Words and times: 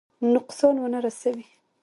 نقصان 0.33 0.75
ونه 0.79 0.99
رسوي. 1.05 1.45